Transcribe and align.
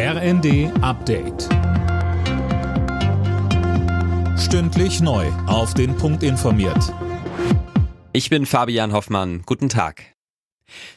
RND 0.00 0.70
Update. 0.80 1.48
Stündlich 4.38 5.00
neu. 5.00 5.26
Auf 5.48 5.74
den 5.74 5.96
Punkt 5.96 6.22
informiert. 6.22 6.94
Ich 8.12 8.30
bin 8.30 8.46
Fabian 8.46 8.92
Hoffmann. 8.92 9.42
Guten 9.44 9.68
Tag. 9.68 10.14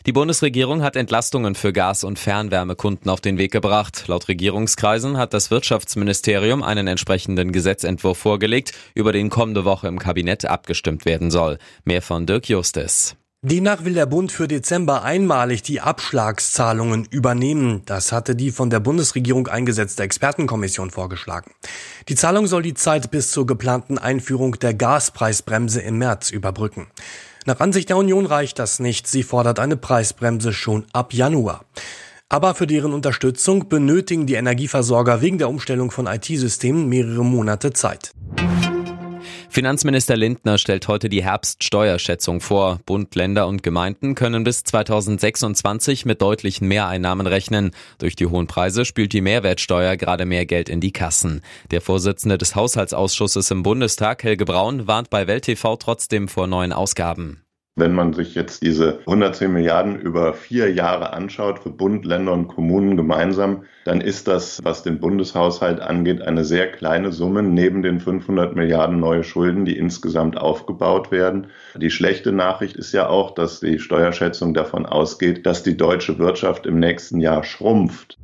Die 0.05 0.11
Bundesregierung 0.11 0.83
hat 0.83 0.95
Entlastungen 0.95 1.55
für 1.55 1.73
Gas- 1.73 2.03
und 2.03 2.19
Fernwärmekunden 2.19 3.09
auf 3.09 3.21
den 3.21 3.39
Weg 3.39 3.51
gebracht. 3.51 4.03
Laut 4.05 4.27
Regierungskreisen 4.27 5.17
hat 5.17 5.33
das 5.33 5.49
Wirtschaftsministerium 5.49 6.61
einen 6.61 6.85
entsprechenden 6.85 7.51
Gesetzentwurf 7.51 8.19
vorgelegt, 8.19 8.73
über 8.93 9.13
den 9.13 9.31
kommende 9.31 9.65
Woche 9.65 9.87
im 9.87 9.97
Kabinett 9.97 10.45
abgestimmt 10.45 11.05
werden 11.05 11.31
soll. 11.31 11.57
Mehr 11.85 12.03
von 12.03 12.27
Dirk 12.27 12.47
Justes. 12.47 13.15
Demnach 13.43 13.83
will 13.83 13.95
der 13.95 14.05
Bund 14.05 14.31
für 14.31 14.47
Dezember 14.47 15.01
einmalig 15.01 15.63
die 15.63 15.81
Abschlagszahlungen 15.81 17.07
übernehmen. 17.09 17.81
Das 17.87 18.11
hatte 18.11 18.35
die 18.35 18.51
von 18.51 18.69
der 18.69 18.79
Bundesregierung 18.79 19.47
eingesetzte 19.47 20.03
Expertenkommission 20.03 20.91
vorgeschlagen. 20.91 21.49
Die 22.07 22.13
Zahlung 22.13 22.45
soll 22.45 22.61
die 22.61 22.75
Zeit 22.75 23.09
bis 23.09 23.31
zur 23.31 23.47
geplanten 23.47 23.97
Einführung 23.97 24.59
der 24.59 24.75
Gaspreisbremse 24.75 25.81
im 25.81 25.97
März 25.97 26.29
überbrücken. 26.29 26.85
Nach 27.47 27.59
Ansicht 27.59 27.89
der 27.89 27.97
Union 27.97 28.27
reicht 28.27 28.59
das 28.59 28.79
nicht. 28.79 29.07
Sie 29.07 29.23
fordert 29.23 29.57
eine 29.57 29.75
Preisbremse 29.75 30.53
schon 30.53 30.85
ab 30.93 31.11
Januar. 31.11 31.65
Aber 32.29 32.53
für 32.53 32.67
deren 32.67 32.93
Unterstützung 32.93 33.69
benötigen 33.69 34.27
die 34.27 34.35
Energieversorger 34.35 35.21
wegen 35.21 35.39
der 35.39 35.49
Umstellung 35.49 35.89
von 35.89 36.05
IT-Systemen 36.05 36.87
mehrere 36.87 37.25
Monate 37.25 37.73
Zeit. 37.73 38.13
Finanzminister 39.51 40.15
Lindner 40.15 40.57
stellt 40.57 40.87
heute 40.87 41.09
die 41.09 41.25
Herbststeuerschätzung 41.25 42.39
vor. 42.39 42.79
Bund, 42.85 43.15
Länder 43.15 43.47
und 43.47 43.63
Gemeinden 43.63 44.15
können 44.15 44.45
bis 44.45 44.63
2026 44.63 46.05
mit 46.05 46.21
deutlichen 46.21 46.69
Mehreinnahmen 46.69 47.27
rechnen. 47.27 47.71
Durch 47.97 48.15
die 48.15 48.27
hohen 48.27 48.47
Preise 48.47 48.85
spült 48.85 49.11
die 49.11 49.19
Mehrwertsteuer 49.19 49.97
gerade 49.97 50.25
mehr 50.25 50.45
Geld 50.45 50.69
in 50.69 50.79
die 50.79 50.93
Kassen. 50.93 51.41
Der 51.69 51.81
Vorsitzende 51.81 52.37
des 52.37 52.55
Haushaltsausschusses 52.55 53.51
im 53.51 53.61
Bundestag, 53.61 54.23
Helge 54.23 54.45
Braun, 54.45 54.87
warnt 54.87 55.09
bei 55.09 55.27
Welt 55.27 55.43
TV 55.43 55.75
trotzdem 55.75 56.29
vor 56.29 56.47
neuen 56.47 56.71
Ausgaben. 56.71 57.41
Wenn 57.77 57.93
man 57.93 58.11
sich 58.11 58.35
jetzt 58.35 58.63
diese 58.63 58.99
110 58.99 59.53
Milliarden 59.53 59.97
über 59.97 60.33
vier 60.33 60.73
Jahre 60.73 61.13
anschaut, 61.13 61.59
für 61.59 61.69
Bund, 61.69 62.03
Länder 62.03 62.33
und 62.33 62.49
Kommunen 62.49 62.97
gemeinsam, 62.97 63.63
dann 63.85 64.01
ist 64.01 64.27
das, 64.27 64.59
was 64.61 64.83
den 64.83 64.99
Bundeshaushalt 64.99 65.79
angeht, 65.79 66.21
eine 66.21 66.43
sehr 66.43 66.69
kleine 66.69 67.13
Summe 67.13 67.43
neben 67.43 67.81
den 67.81 68.01
500 68.01 68.57
Milliarden 68.57 68.99
neue 68.99 69.23
Schulden, 69.23 69.63
die 69.63 69.77
insgesamt 69.77 70.37
aufgebaut 70.37 71.11
werden. 71.11 71.47
Die 71.77 71.91
schlechte 71.91 72.33
Nachricht 72.33 72.75
ist 72.75 72.91
ja 72.91 73.07
auch, 73.07 73.33
dass 73.33 73.61
die 73.61 73.79
Steuerschätzung 73.79 74.53
davon 74.53 74.85
ausgeht, 74.85 75.45
dass 75.45 75.63
die 75.63 75.77
deutsche 75.77 76.19
Wirtschaft 76.19 76.65
im 76.65 76.77
nächsten 76.77 77.21
Jahr 77.21 77.45
schrumpft. 77.45 78.17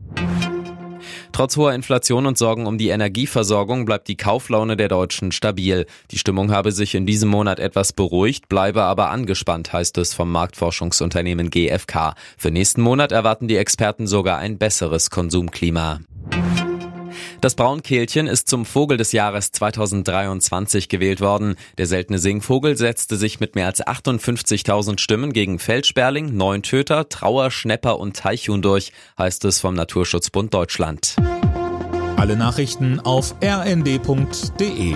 Trotz 1.38 1.56
hoher 1.56 1.76
Inflation 1.76 2.26
und 2.26 2.36
Sorgen 2.36 2.66
um 2.66 2.80
die 2.80 2.90
Energieversorgung 2.90 3.86
bleibt 3.86 4.08
die 4.08 4.18
Kauflaune 4.18 4.76
der 4.76 4.88
Deutschen 4.88 5.32
stabil. 5.32 5.86
Die 6.10 6.18
Stimmung 6.18 6.50
habe 6.50 6.72
sich 6.72 6.96
in 6.96 7.06
diesem 7.06 7.30
Monat 7.30 7.60
etwas 7.60 7.94
beruhigt, 7.94 8.50
bleibe 8.50 8.82
aber 8.82 9.12
angespannt, 9.12 9.72
heißt 9.72 10.00
es 10.00 10.16
vom 10.16 10.32
Marktforschungsunternehmen 10.32 11.52
GfK. 11.52 12.16
Für 12.40 12.50
nächsten 12.50 12.82
Monat 12.82 13.12
erwarten 13.12 13.48
die 13.48 13.58
Experten 13.58 14.08
sogar 14.08 14.40
ein 14.40 14.58
besseres 14.58 15.12
Konsumklima. 15.12 16.00
Das 17.40 17.54
Braunkehlchen 17.54 18.26
ist 18.26 18.50
zum 18.50 18.66
Vogel 18.66 18.98
des 18.98 19.12
Jahres 19.12 19.52
2023 19.52 20.90
gewählt 20.90 21.22
worden. 21.22 21.56
Der 21.78 21.86
seltene 21.86 22.18
Singvogel 22.18 22.76
setzte 22.76 23.16
sich 23.16 23.40
mit 23.40 23.54
mehr 23.54 23.68
als 23.68 23.86
58.000 23.86 25.00
Stimmen 25.00 25.34
gegen 25.34 25.60
Feldsperling, 25.60 26.36
Neuntöter, 26.36 27.10
Trauer, 27.10 27.52
Schnepper 27.52 28.00
und 28.00 28.18
Teichhuhn 28.18 28.64
durch, 28.64 28.92
heißt 29.20 29.46
es 29.46 29.60
vom 29.60 29.76
Naturschutzbund 29.76 30.52
Deutschland. 30.54 31.16
Alle 32.16 32.36
Nachrichten 32.36 33.00
auf 33.00 33.36
rnd.de 33.44 34.96